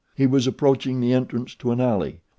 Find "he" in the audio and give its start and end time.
0.15-0.25